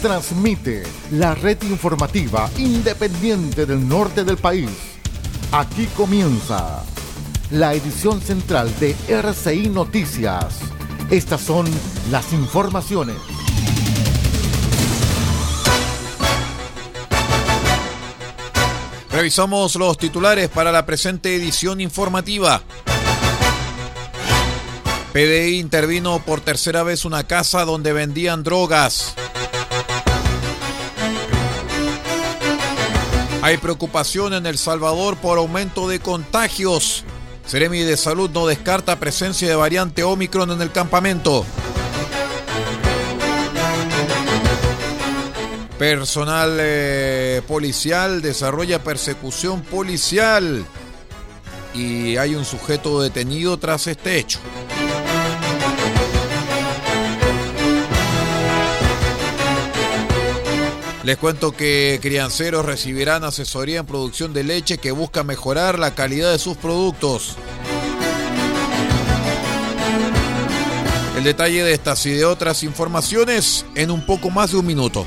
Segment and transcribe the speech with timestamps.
[0.00, 4.70] transmite la red informativa independiente del norte del país.
[5.52, 6.82] Aquí comienza
[7.50, 10.60] la edición central de RCI Noticias.
[11.10, 11.66] Estas son
[12.10, 13.16] las informaciones.
[19.10, 22.62] Revisamos los titulares para la presente edición informativa.
[25.12, 29.16] PDI intervino por tercera vez una casa donde vendían drogas.
[33.50, 37.02] Hay preocupación en El Salvador por aumento de contagios.
[37.44, 41.44] Seremi de Salud no descarta presencia de variante Omicron en el campamento.
[45.80, 50.64] Personal eh, policial desarrolla persecución policial
[51.74, 54.38] y hay un sujeto detenido tras este hecho.
[61.02, 66.30] Les cuento que crianceros recibirán asesoría en producción de leche que busca mejorar la calidad
[66.30, 67.36] de sus productos.
[71.16, 75.06] El detalle de estas y de otras informaciones en un poco más de un minuto.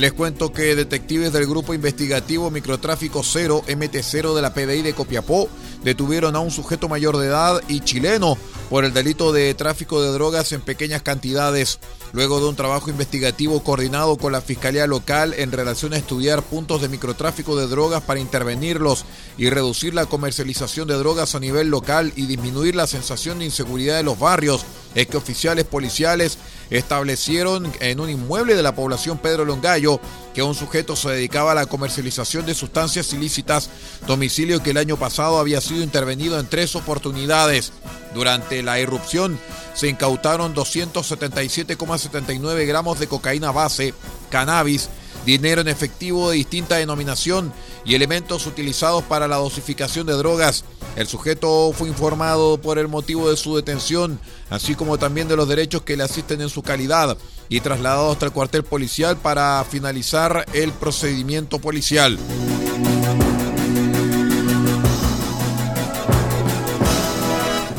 [0.00, 5.46] Les cuento que detectives del Grupo Investigativo Microtráfico Cero, MT0 de la PDI de Copiapó,
[5.84, 8.38] detuvieron a un sujeto mayor de edad y chileno
[8.70, 11.80] por el delito de tráfico de drogas en pequeñas cantidades,
[12.12, 16.80] luego de un trabajo investigativo coordinado con la Fiscalía Local en relación a estudiar puntos
[16.80, 19.04] de microtráfico de drogas para intervenirlos
[19.36, 23.98] y reducir la comercialización de drogas a nivel local y disminuir la sensación de inseguridad
[23.98, 24.64] de los barrios,
[24.94, 26.38] es que oficiales policiales
[26.70, 30.00] establecieron en un inmueble de la población Pedro Longallo
[30.34, 33.68] que un sujeto se dedicaba a la comercialización de sustancias ilícitas,
[34.06, 37.72] domicilio que el año pasado había sido intervenido en tres oportunidades.
[38.14, 39.38] Durante la irrupción
[39.74, 43.92] se incautaron 277,79 gramos de cocaína base,
[44.30, 44.88] cannabis,
[45.26, 47.52] dinero en efectivo de distinta denominación
[47.84, 50.64] y elementos utilizados para la dosificación de drogas.
[51.00, 54.20] El sujeto fue informado por el motivo de su detención,
[54.50, 57.16] así como también de los derechos que le asisten en su calidad,
[57.48, 62.18] y trasladado hasta el cuartel policial para finalizar el procedimiento policial.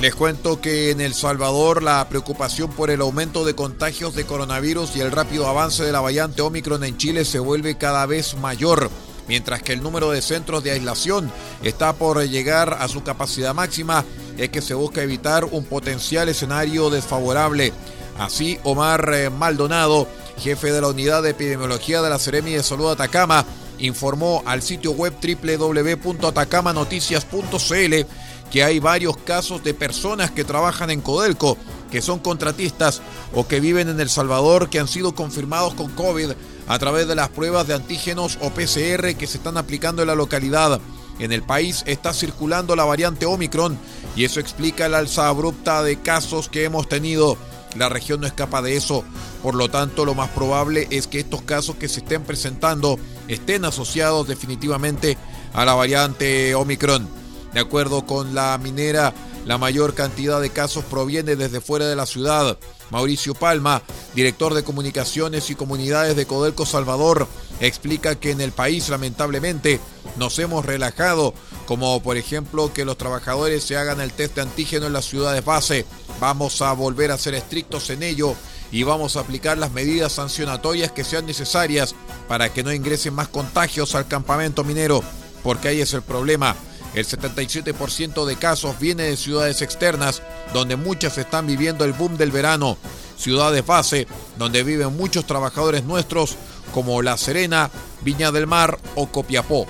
[0.01, 4.95] Les cuento que en El Salvador la preocupación por el aumento de contagios de coronavirus
[4.95, 8.89] y el rápido avance de la variante Omicron en Chile se vuelve cada vez mayor,
[9.27, 11.29] mientras que el número de centros de aislación
[11.63, 14.05] está por llegar a su capacidad máxima,
[14.37, 17.73] es que se busca evitar un potencial escenario desfavorable.
[18.17, 20.07] Así, Omar eh, Maldonado,
[20.37, 23.45] jefe de la unidad de epidemiología de la Seremi de Salud Atacama,
[23.79, 28.05] informó al sitio web www.atacamanoticias.cl
[28.51, 31.57] que hay varios casos de personas que trabajan en Codelco,
[31.89, 33.01] que son contratistas
[33.33, 36.31] o que viven en El Salvador, que han sido confirmados con COVID
[36.71, 40.15] a través de las pruebas de antígenos o PCR que se están aplicando en la
[40.15, 40.79] localidad.
[41.19, 43.77] En el país está circulando la variante Omicron
[44.15, 47.35] y eso explica la alza abrupta de casos que hemos tenido.
[47.75, 49.03] La región no escapa de eso,
[49.43, 52.97] por lo tanto lo más probable es que estos casos que se estén presentando
[53.27, 55.17] estén asociados definitivamente
[55.51, 57.05] a la variante Omicron.
[57.53, 59.13] De acuerdo con la minera,
[59.45, 62.57] la mayor cantidad de casos proviene desde fuera de la ciudad.
[62.89, 63.81] Mauricio Palma,
[64.13, 67.27] director de comunicaciones y comunidades de Codelco Salvador,
[67.59, 69.79] explica que en el país lamentablemente
[70.17, 71.33] nos hemos relajado,
[71.65, 75.43] como por ejemplo que los trabajadores se hagan el test de antígeno en las ciudades
[75.43, 75.85] base.
[76.19, 78.35] Vamos a volver a ser estrictos en ello
[78.71, 81.95] y vamos a aplicar las medidas sancionatorias que sean necesarias
[82.27, 85.03] para que no ingresen más contagios al campamento minero,
[85.43, 86.55] porque ahí es el problema
[86.93, 90.21] el 77% de casos viene de ciudades externas,
[90.53, 92.77] donde muchas están viviendo el boom del verano.
[93.17, 94.07] Ciudades base,
[94.37, 96.35] donde viven muchos trabajadores nuestros,
[96.73, 97.69] como La Serena,
[98.01, 99.67] Viña del Mar o Copiapó.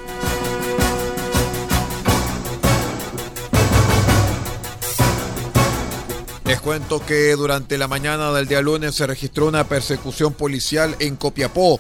[6.46, 11.16] Les cuento que durante la mañana del día lunes se registró una persecución policial en
[11.16, 11.80] Copiapó,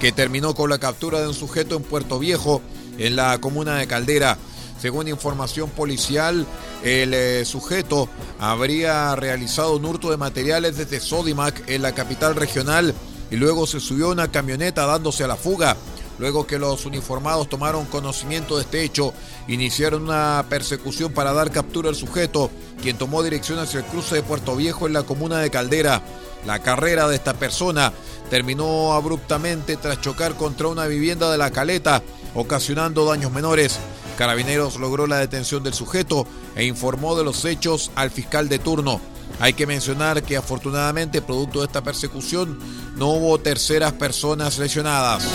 [0.00, 2.62] que terminó con la captura de un sujeto en Puerto Viejo
[2.98, 4.38] en la comuna de Caldera.
[4.80, 6.46] Según información policial,
[6.82, 8.08] el eh, sujeto
[8.38, 12.94] habría realizado un hurto de materiales desde Sodimac en la capital regional
[13.30, 15.76] y luego se subió a una camioneta dándose a la fuga.
[16.18, 19.12] Luego que los uniformados tomaron conocimiento de este hecho,
[19.48, 22.50] iniciaron una persecución para dar captura al sujeto,
[22.80, 26.02] quien tomó dirección hacia el cruce de Puerto Viejo en la comuna de Caldera.
[26.46, 27.92] La carrera de esta persona
[28.30, 32.02] terminó abruptamente tras chocar contra una vivienda de la Caleta,
[32.34, 33.78] ocasionando daños menores.
[34.16, 39.00] Carabineros logró la detención del sujeto e informó de los hechos al fiscal de turno.
[39.40, 42.58] Hay que mencionar que afortunadamente, producto de esta persecución,
[42.96, 45.28] no hubo terceras personas lesionadas.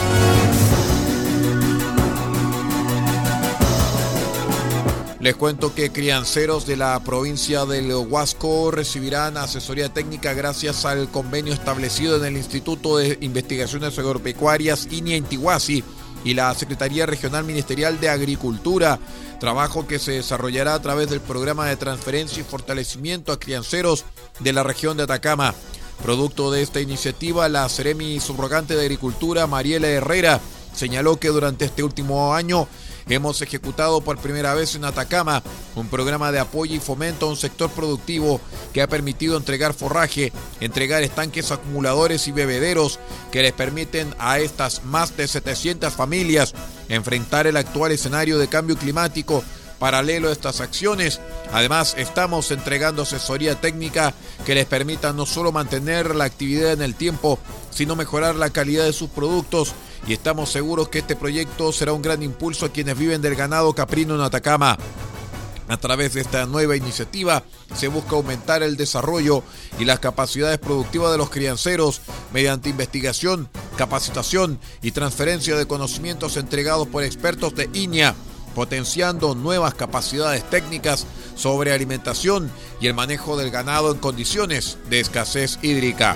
[5.21, 11.53] Les cuento que crianceros de la provincia del Huasco recibirán asesoría técnica gracias al convenio
[11.53, 15.21] establecido en el Instituto de Investigaciones Agropecuarias INIA
[16.23, 18.97] y la Secretaría Regional Ministerial de Agricultura,
[19.39, 24.06] trabajo que se desarrollará a través del programa de transferencia y fortalecimiento a crianceros
[24.39, 25.53] de la región de Atacama.
[26.01, 30.41] Producto de esta iniciativa, la Ceremi Subrogante de Agricultura, Mariela Herrera,
[30.73, 32.68] señaló que durante este último año
[33.09, 35.44] hemos ejecutado por primera vez en Atacama
[35.75, 38.42] un programa de apoyo y fomento a un sector productivo
[38.74, 43.00] que ha permitido entregar forraje, entregar estanques acumuladores y bebederos
[43.31, 46.53] que les permiten a estas más de 700 familias
[46.90, 49.44] enfrentar el actual escenario de cambio climático
[49.81, 51.19] Paralelo a estas acciones,
[51.52, 54.14] además estamos entregando asesoría técnica
[54.45, 57.40] que les permita no solo mantener la actividad en el tiempo,
[57.71, 59.73] sino mejorar la calidad de sus productos.
[60.06, 63.73] Y estamos seguros que este proyecto será un gran impulso a quienes viven del ganado
[63.73, 64.78] caprino en Atacama.
[65.68, 67.42] A través de esta nueva iniciativa
[67.76, 69.42] se busca aumentar el desarrollo
[69.80, 76.88] y las capacidades productivas de los crianceros mediante investigación, capacitación y transferencia de conocimientos entregados
[76.88, 78.14] por expertos de INEA
[78.55, 81.05] potenciando nuevas capacidades técnicas
[81.35, 86.15] sobre alimentación y el manejo del ganado en condiciones de escasez hídrica.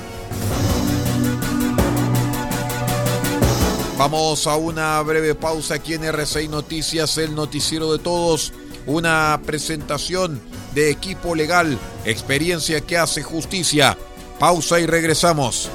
[3.97, 8.51] Vamos a una breve pausa aquí en RCI Noticias, el noticiero de todos,
[8.85, 10.41] una presentación
[10.73, 13.97] de equipo legal, experiencia que hace justicia.
[14.37, 15.69] Pausa y regresamos.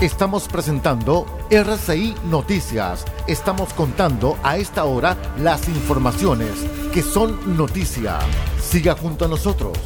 [0.00, 3.06] Estamos presentando RCI Noticias.
[3.26, 6.50] Estamos contando a esta hora las informaciones
[6.92, 8.18] que son noticia.
[8.60, 9.78] Siga junto a nosotros.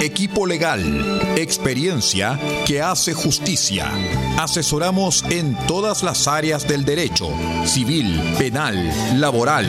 [0.00, 3.90] Equipo legal experiencia que hace justicia.
[4.38, 7.28] Asesoramos en todas las áreas del derecho,
[7.64, 9.66] civil, penal, laboral,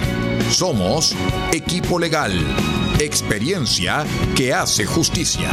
[0.50, 1.14] Somos
[1.52, 2.32] Equipo Legal,
[2.98, 5.50] experiencia que hace justicia.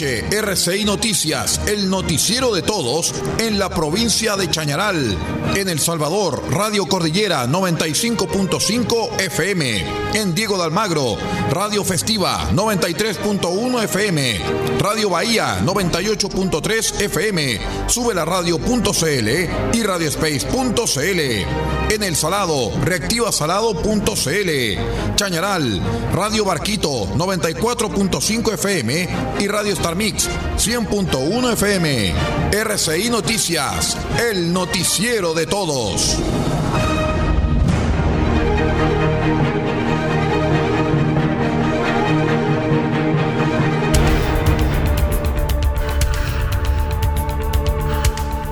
[0.00, 5.18] RCI Noticias, el noticiero de todos en la provincia de Chañaral.
[5.56, 9.84] En El Salvador, Radio Cordillera 95.5 FM.
[10.14, 11.16] En Diego de Almagro,
[11.50, 14.40] Radio Festiva 93.1 FM.
[14.78, 17.60] Radio Bahía 98.3 FM.
[17.88, 21.20] Sube la radio.cl y radiospace.cl.
[21.90, 25.14] En El Salado, reactivasalado.cl.
[25.16, 25.82] Chañaral,
[26.14, 29.08] Radio Barquito 94.5 FM
[29.40, 32.14] y Radio Mix 100.1 FM.
[32.52, 33.96] RCI Noticias,
[34.30, 36.18] el noticiero de todos.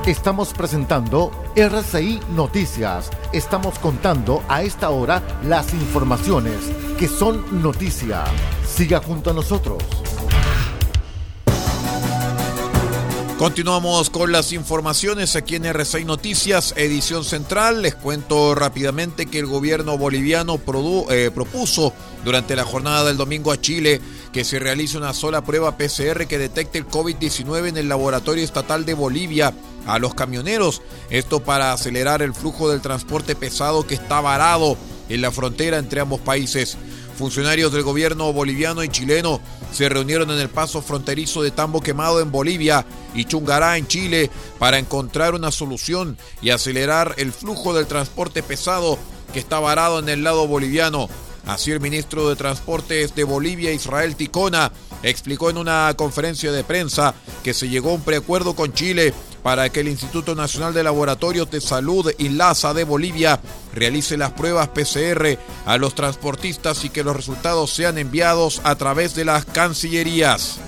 [0.07, 3.11] Estamos presentando RCI Noticias.
[3.33, 6.61] Estamos contando a esta hora las informaciones
[6.97, 8.23] que son noticia.
[8.65, 10.06] Siga junto a nosotros.
[13.39, 17.83] Continuamos con las informaciones aquí en R6 Noticias, edición central.
[17.83, 20.59] Les cuento rápidamente que el gobierno boliviano
[21.11, 21.93] eh, propuso
[22.25, 24.01] durante la jornada del domingo a Chile
[24.33, 28.87] que se realice una sola prueba PCR que detecte el COVID-19 en el laboratorio estatal
[28.87, 29.53] de Bolivia
[29.87, 30.81] a los camioneros.
[31.11, 34.79] Esto para acelerar el flujo del transporte pesado que está varado
[35.11, 36.79] en la frontera entre ambos países.
[37.17, 39.41] Funcionarios del gobierno boliviano y chileno
[39.73, 44.31] se reunieron en el paso fronterizo de Tambo Quemado en Bolivia y Chungará en Chile
[44.59, 48.99] para encontrar una solución y acelerar el flujo del transporte pesado
[49.33, 51.09] que está varado en el lado boliviano.
[51.47, 57.15] Así el ministro de Transportes de Bolivia, Israel Ticona, explicó en una conferencia de prensa
[57.43, 59.15] que se llegó a un preacuerdo con Chile
[59.47, 63.41] para que el Instituto Nacional de Laboratorios de Salud INLASA de Bolivia
[63.73, 69.15] realice las pruebas PCR a los transportistas y que los resultados sean enviados a través
[69.15, 70.59] de las cancillerías.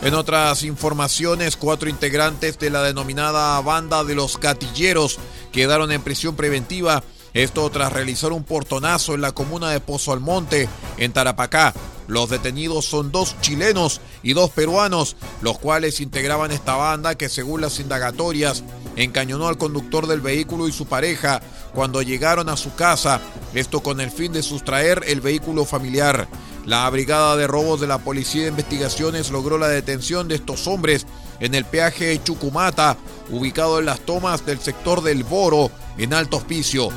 [0.00, 5.18] En otras informaciones, cuatro integrantes de la denominada banda de los gatilleros
[5.50, 7.02] quedaron en prisión preventiva
[7.36, 11.74] esto tras realizar un portonazo en la comuna de Pozo Almonte, en Tarapacá.
[12.08, 17.60] Los detenidos son dos chilenos y dos peruanos, los cuales integraban esta banda que según
[17.60, 18.64] las indagatorias
[18.96, 21.42] encañonó al conductor del vehículo y su pareja
[21.74, 23.20] cuando llegaron a su casa,
[23.52, 26.28] esto con el fin de sustraer el vehículo familiar.
[26.64, 31.06] La Brigada de Robos de la Policía de Investigaciones logró la detención de estos hombres
[31.38, 32.96] en el peaje Chucumata,
[33.30, 36.90] ubicado en las tomas del sector del Boro, en Alto Hospicio.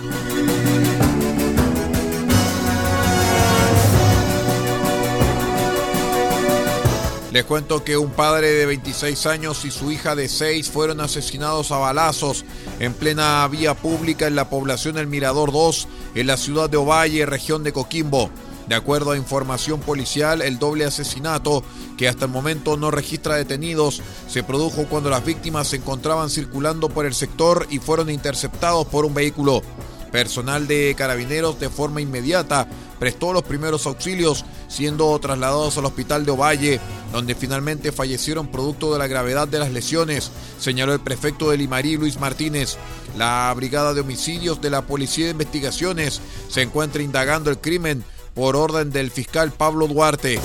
[7.31, 11.71] Les cuento que un padre de 26 años y su hija de 6 fueron asesinados
[11.71, 12.43] a balazos
[12.79, 17.27] en plena vía pública en la población El Mirador 2, en la ciudad de Ovalle,
[17.27, 18.31] región de Coquimbo.
[18.69, 21.63] De acuerdo a información policial, el doble asesinato,
[21.97, 26.87] que hasta el momento no registra detenidos, se produjo cuando las víctimas se encontraban circulando
[26.87, 29.63] por el sector y fueron interceptados por un vehículo.
[30.11, 32.67] Personal de carabineros de forma inmediata
[32.99, 36.79] prestó los primeros auxilios, siendo trasladados al hospital de Ovalle,
[37.11, 41.97] donde finalmente fallecieron producto de la gravedad de las lesiones, señaló el prefecto de Limarí,
[41.97, 42.77] Luis Martínez.
[43.17, 48.03] La Brigada de Homicidios de la Policía de Investigaciones se encuentra indagando el crimen
[48.39, 50.39] por orden del fiscal Pablo Duarte.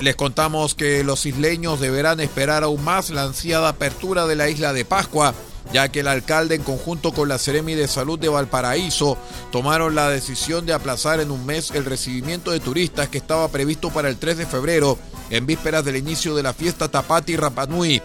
[0.00, 4.72] Les contamos que los isleños deberán esperar aún más la ansiada apertura de la isla
[4.72, 5.34] de Pascua,
[5.74, 9.18] ya que el alcalde en conjunto con la Seremi de Salud de Valparaíso
[9.52, 13.90] tomaron la decisión de aplazar en un mes el recibimiento de turistas que estaba previsto
[13.90, 14.98] para el 3 de febrero
[15.30, 18.02] en vísperas del inicio de la fiesta Tapati Rapanui.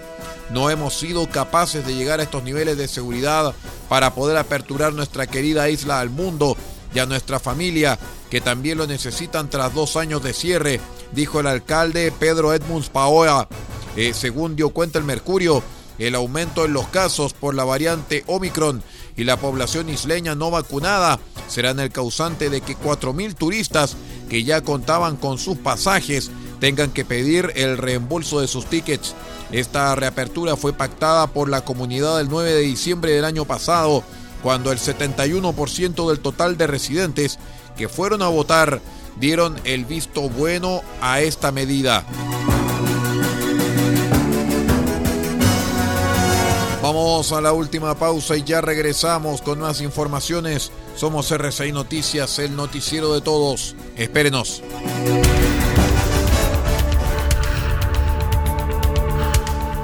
[0.52, 3.54] No hemos sido capaces de llegar a estos niveles de seguridad
[3.88, 6.58] para poder aperturar nuestra querida isla al mundo
[6.94, 8.00] y a nuestra familia,
[8.30, 13.48] que también lo necesitan tras dos años de cierre, dijo el alcalde Pedro Edmunds Paoa.
[13.96, 15.64] Eh, según dio cuenta el Mercurio,
[16.00, 18.82] el aumento en los casos por la variante Omicron
[19.18, 23.98] y la población isleña no vacunada serán el causante de que 4.000 turistas
[24.30, 29.16] que ya contaban con sus pasajes tengan que pedir el reembolso de sus tickets.
[29.52, 34.04] Esta reapertura fue pactada por la comunidad el 9 de diciembre del año pasado,
[34.44, 37.40] cuando el 71% del total de residentes
[37.76, 38.82] que fueron a votar
[39.20, 42.06] dieron el visto bueno a esta medida.
[46.82, 50.72] Vamos a la última pausa y ya regresamos con más informaciones.
[50.96, 53.76] Somos RCI Noticias, el noticiero de todos.
[53.96, 54.64] Espérenos.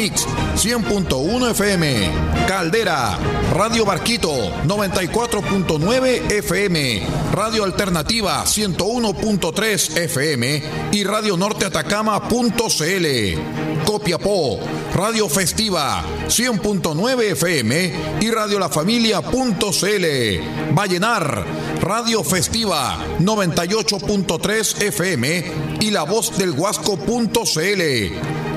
[0.00, 0.26] Mix
[0.56, 2.10] 100.1 FM.
[2.48, 3.18] Caldera,
[3.52, 4.32] Radio Barquito
[4.64, 7.06] 94.9 FM.
[7.32, 13.06] Radio Alternativa 101.3 FM y Radio Norte Atacama.cl.
[13.84, 14.58] Copiapó,
[14.94, 17.92] Radio Festiva 100.9 FM
[18.22, 20.06] y Radio La Familia.cl.
[20.74, 21.44] Vallenar,
[21.82, 28.39] Radio Festiva 98.3 FM y La Voz del Huasco.cl.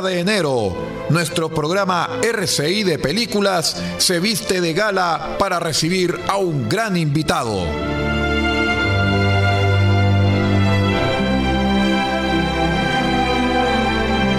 [0.00, 0.76] 30 de enero,
[1.08, 7.64] nuestro programa RCI de Películas se viste de gala para recibir a un gran invitado.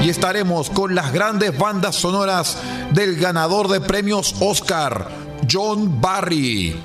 [0.03, 2.57] Y estaremos con las grandes bandas sonoras
[2.91, 5.09] del ganador de premios Oscar,
[5.49, 6.81] John Barry.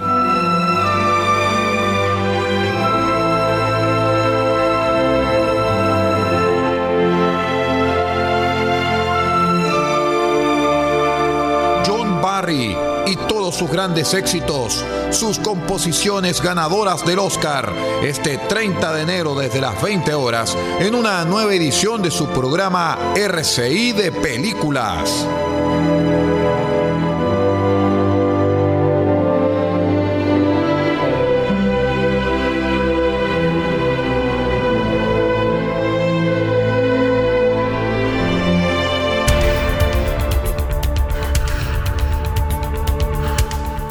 [12.51, 19.63] Y todos sus grandes éxitos, sus composiciones ganadoras del Oscar, este 30 de enero desde
[19.63, 25.27] las 20 horas, en una nueva edición de su programa RCI de Películas.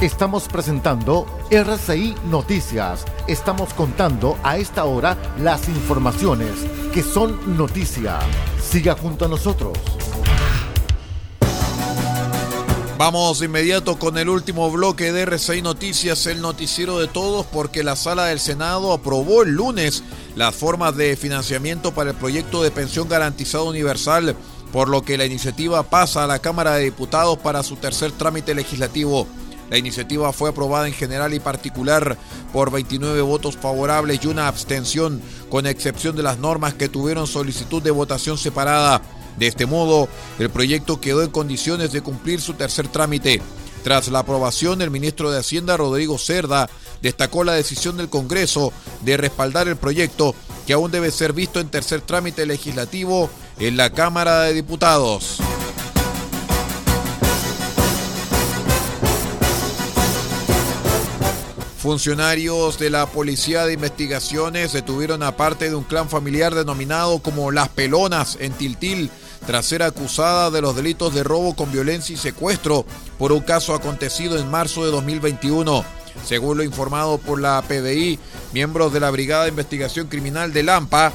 [0.04, 3.06] Estamos presentando RCI Noticias.
[3.26, 6.52] Estamos contando a esta hora las informaciones
[6.94, 8.20] que son noticia.
[8.62, 9.78] Siga junto a nosotros.
[12.98, 17.82] Vamos de inmediato con el último bloque de RCI Noticias, el noticiero de todos, porque
[17.82, 20.04] la sala del Senado aprobó el lunes
[20.36, 24.36] las formas de financiamiento para el proyecto de pensión garantizada universal,
[24.74, 28.54] por lo que la iniciativa pasa a la Cámara de Diputados para su tercer trámite
[28.54, 29.28] legislativo.
[29.70, 32.18] La iniciativa fue aprobada en general y particular
[32.52, 37.82] por 29 votos favorables y una abstención, con excepción de las normas que tuvieron solicitud
[37.82, 39.02] de votación separada.
[39.38, 40.08] De este modo,
[40.40, 43.42] el proyecto quedó en condiciones de cumplir su tercer trámite.
[43.84, 46.70] Tras la aprobación, el ministro de Hacienda, Rodrigo Cerda,
[47.02, 48.72] destacó la decisión del Congreso
[49.02, 53.90] de respaldar el proyecto, que aún debe ser visto en tercer trámite legislativo en la
[53.90, 55.42] Cámara de Diputados.
[61.84, 67.52] Funcionarios de la Policía de Investigaciones detuvieron a parte de un clan familiar denominado como
[67.52, 69.12] Las Pelonas en Tiltil
[69.46, 72.86] tras ser acusada de los delitos de robo con violencia y secuestro
[73.20, 75.84] por un caso acontecido en marzo de 2021.
[76.26, 78.18] Según lo informado por la PDI,
[78.54, 81.12] miembros de la Brigada de Investigación Criminal de Lampa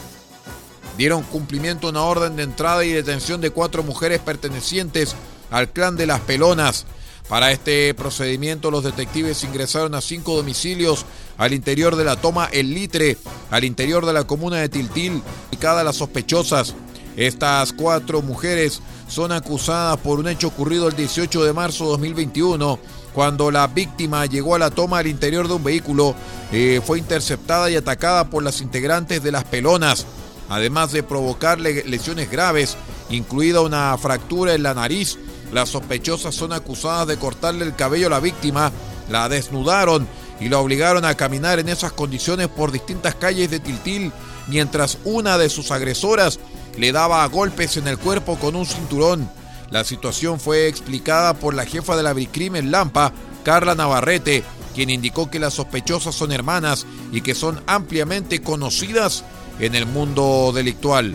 [0.99, 5.17] dieron cumplimiento a una orden de entrada y detención de cuatro mujeres pertenecientes
[5.51, 6.85] al clan de las Pelonas.
[7.29, 11.05] Para este procedimiento, los detectives ingresaron a cinco domicilios
[11.37, 13.19] al interior de la toma El Litre,
[13.51, 16.75] al interior de la comuna de Tiltil, y cada las sospechosas.
[17.17, 22.79] Estas cuatro mujeres son acusadas por un hecho ocurrido el 18 de marzo de 2021,
[23.13, 26.15] cuando la víctima llegó a la toma al interior de un vehículo,
[26.51, 30.07] eh, fue interceptada y atacada por las integrantes de las pelonas,
[30.49, 32.77] además de provocarle lesiones graves,
[33.11, 35.19] incluida una fractura en la nariz
[35.53, 38.73] las sospechosas son acusadas de cortarle el cabello a la víctima,
[39.09, 40.07] la desnudaron
[40.41, 44.13] y la obligaron a caminar en esas condiciones por distintas calles de Tiltil,
[44.47, 46.39] mientras una de sus agresoras
[46.77, 49.29] le daba golpes en el cuerpo con un cinturón.
[49.71, 53.13] La situación fue explicada por la jefa de la Bricrimen Lampa,
[53.45, 59.25] Carla Navarrete, quien indicó que las sospechosas son hermanas y que son ampliamente conocidas
[59.59, 61.15] en el mundo delictual.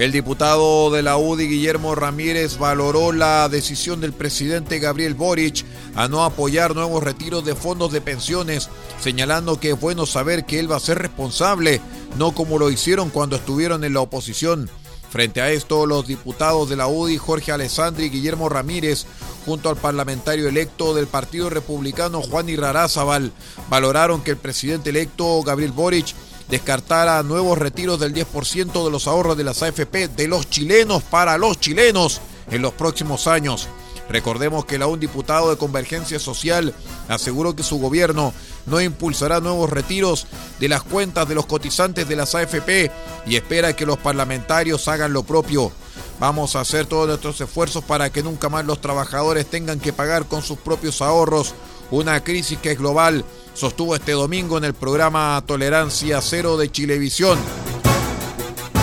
[0.00, 6.08] El diputado de la UDI, Guillermo Ramírez, valoró la decisión del presidente Gabriel Boric a
[6.08, 10.72] no apoyar nuevos retiros de fondos de pensiones, señalando que es bueno saber que él
[10.72, 11.82] va a ser responsable,
[12.16, 14.70] no como lo hicieron cuando estuvieron en la oposición.
[15.10, 19.04] Frente a esto, los diputados de la UDI, Jorge Alessandri y Guillermo Ramírez,
[19.44, 23.32] junto al parlamentario electo del Partido Republicano, Juan Irrarázaval,
[23.68, 26.14] valoraron que el presidente electo, Gabriel Boric,
[26.50, 31.38] descartara nuevos retiros del 10% de los ahorros de las AFP de los chilenos para
[31.38, 33.68] los chilenos en los próximos años.
[34.08, 36.74] Recordemos que la un diputado de Convergencia Social
[37.08, 38.34] aseguró que su gobierno
[38.66, 40.26] no impulsará nuevos retiros
[40.58, 42.90] de las cuentas de los cotizantes de las AFP
[43.26, 45.70] y espera que los parlamentarios hagan lo propio.
[46.18, 50.26] Vamos a hacer todos nuestros esfuerzos para que nunca más los trabajadores tengan que pagar
[50.26, 51.54] con sus propios ahorros
[51.90, 53.24] una crisis que es global
[53.54, 57.38] sostuvo este domingo en el programa Tolerancia Cero de Chilevisión.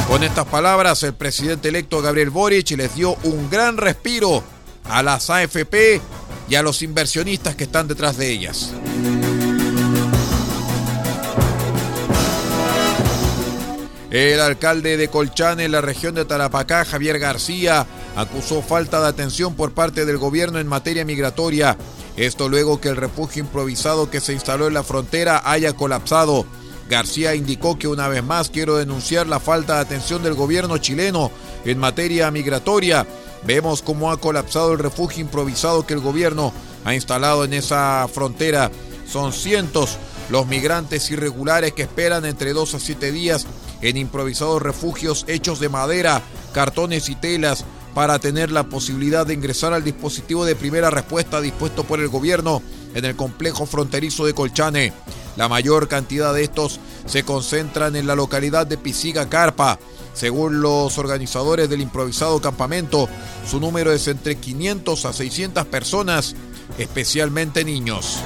[0.08, 4.44] Con estas palabras, el presidente electo Gabriel Boric les dio un gran respiro
[4.86, 6.02] a las AFP
[6.50, 8.72] y a los inversionistas que están detrás de ellas.
[14.10, 19.54] El alcalde de Colchane, en la región de Tarapacá, Javier García, acusó falta de atención
[19.56, 21.78] por parte del gobierno en materia migratoria
[22.18, 26.46] esto luego que el refugio improvisado que se instaló en la frontera haya colapsado.
[26.90, 31.32] García indicó que una vez más quiero denunciar la falta de atención del gobierno chileno
[31.64, 33.06] en materia migratoria.
[33.46, 36.54] Vemos cómo ha colapsado el refugio improvisado que el gobierno
[36.86, 38.72] ha instalado en esa frontera.
[39.08, 39.98] Son cientos
[40.30, 43.46] los migrantes irregulares que esperan entre dos a siete días
[43.82, 46.22] en improvisados refugios hechos de madera,
[46.54, 47.64] cartones y telas
[47.98, 52.62] para tener la posibilidad de ingresar al dispositivo de primera respuesta dispuesto por el gobierno
[52.94, 54.94] en el complejo fronterizo de Colchane.
[55.36, 59.80] La mayor cantidad de estos se concentran en la localidad de Pisiga Carpa.
[60.14, 63.10] Según los organizadores del improvisado campamento,
[63.50, 66.36] su número es entre 500 a 600 personas,
[66.78, 68.20] especialmente niños.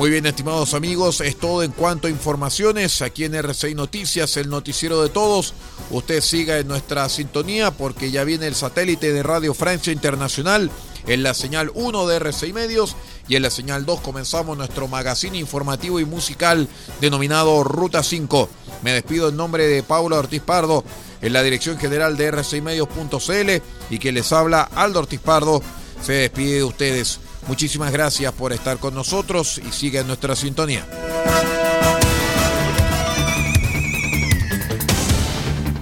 [0.00, 4.48] Muy bien, estimados amigos, es todo en cuanto a informaciones aquí en RCI Noticias, el
[4.48, 5.52] noticiero de todos.
[5.90, 10.70] Usted siga en nuestra sintonía porque ya viene el satélite de Radio Francia Internacional
[11.06, 12.96] en la señal 1 de RCI Medios
[13.28, 16.66] y en la señal 2 comenzamos nuestro magazine informativo y musical
[17.02, 18.48] denominado Ruta 5.
[18.80, 20.82] Me despido en nombre de Paula Ortiz Pardo
[21.20, 23.50] en la dirección general de rcimedios.cl
[23.90, 25.60] y que les habla Aldo Ortiz Pardo.
[26.00, 27.20] Se despide de ustedes.
[27.46, 30.86] Muchísimas gracias por estar con nosotros y sigue en nuestra sintonía.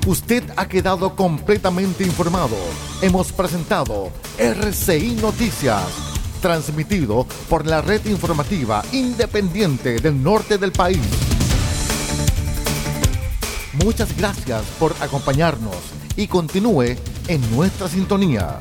[0.08, 2.56] Usted ha quedado completamente informado.
[3.02, 5.84] Hemos presentado RCI Noticias,
[6.40, 11.02] transmitido por la red informativa independiente del norte del país.
[13.74, 15.76] Muchas gracias por acompañarnos
[16.16, 16.96] y continúe
[17.28, 18.60] en nuestra sintonía.